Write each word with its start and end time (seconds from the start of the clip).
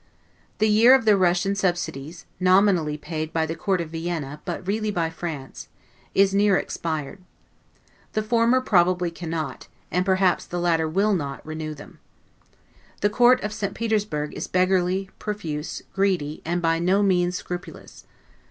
The 0.57 0.67
year 0.67 0.95
of 0.95 1.05
the 1.05 1.15
Russian 1.15 1.53
subsidies 1.53 2.25
(nominally 2.39 2.97
paid 2.97 3.31
by 3.31 3.45
the 3.45 3.53
Court 3.53 3.79
of 3.81 3.91
Vienna, 3.91 4.41
but 4.45 4.65
really 4.65 4.89
by 4.89 5.11
France) 5.11 5.67
is 6.15 6.33
near 6.33 6.57
expired. 6.57 7.19
The 8.13 8.23
former 8.23 8.61
probably 8.61 9.11
cannot, 9.11 9.67
and 9.91 10.03
perhaps 10.03 10.43
the 10.47 10.59
latter 10.59 10.89
will 10.89 11.13
not, 11.13 11.45
renew 11.45 11.75
them. 11.75 11.99
The 13.01 13.11
Court 13.11 13.41
of 13.43 13.53
Petersburg 13.75 14.33
is 14.33 14.47
beggarly, 14.47 15.11
profuse, 15.19 15.83
greedy, 15.93 16.41
and 16.43 16.63
by 16.63 16.79
no 16.79 17.03
means 17.03 17.35
scrupulous. 17.37 18.07